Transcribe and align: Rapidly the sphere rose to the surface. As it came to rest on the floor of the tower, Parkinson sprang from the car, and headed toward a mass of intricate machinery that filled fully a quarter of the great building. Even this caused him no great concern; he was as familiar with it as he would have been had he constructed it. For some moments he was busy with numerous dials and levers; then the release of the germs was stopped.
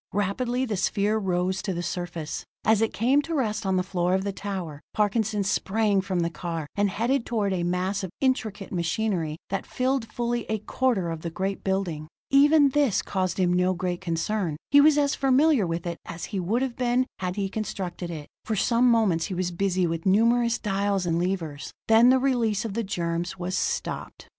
Rapidly 0.13 0.65
the 0.65 0.77
sphere 0.77 1.19
rose 1.19 1.61
to 1.61 1.75
the 1.75 1.83
surface. 1.83 2.43
As 2.65 2.81
it 2.81 2.91
came 2.91 3.21
to 3.21 3.35
rest 3.35 3.67
on 3.67 3.75
the 3.75 3.83
floor 3.83 4.15
of 4.15 4.23
the 4.23 4.31
tower, 4.33 4.81
Parkinson 4.95 5.43
sprang 5.43 6.01
from 6.01 6.21
the 6.21 6.29
car, 6.31 6.65
and 6.75 6.89
headed 6.89 7.23
toward 7.23 7.53
a 7.53 7.61
mass 7.61 8.03
of 8.03 8.09
intricate 8.19 8.71
machinery 8.71 9.37
that 9.51 9.63
filled 9.67 10.11
fully 10.11 10.45
a 10.49 10.57
quarter 10.57 11.11
of 11.11 11.21
the 11.21 11.29
great 11.29 11.63
building. 11.63 12.07
Even 12.31 12.69
this 12.69 13.03
caused 13.03 13.37
him 13.39 13.53
no 13.53 13.75
great 13.75 14.01
concern; 14.01 14.57
he 14.71 14.81
was 14.81 14.97
as 14.97 15.13
familiar 15.13 15.67
with 15.67 15.85
it 15.85 15.99
as 16.05 16.25
he 16.33 16.39
would 16.39 16.63
have 16.63 16.75
been 16.75 17.05
had 17.19 17.35
he 17.35 17.47
constructed 17.47 18.09
it. 18.09 18.27
For 18.43 18.55
some 18.55 18.89
moments 18.89 19.25
he 19.25 19.35
was 19.35 19.51
busy 19.51 19.85
with 19.85 20.07
numerous 20.07 20.57
dials 20.57 21.05
and 21.05 21.21
levers; 21.23 21.71
then 21.87 22.09
the 22.09 22.17
release 22.17 22.65
of 22.65 22.73
the 22.73 22.83
germs 22.83 23.37
was 23.37 23.55
stopped. 23.55 24.27